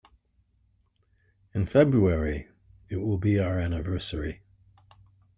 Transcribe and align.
In 1.53 1.67
February 1.67 2.49
it 2.89 2.95
will 3.01 3.19
be 3.19 3.37
our 3.37 3.59
anniversary. 3.59 4.41